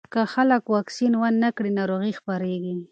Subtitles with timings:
[0.13, 2.75] که خلک واکسین ونه کړي، ناروغي خپرېږي.